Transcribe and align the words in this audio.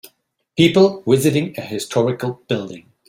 People 0.57 1.03
visiting 1.05 1.53
a 1.59 1.61
historical 1.61 2.41
building. 2.47 2.91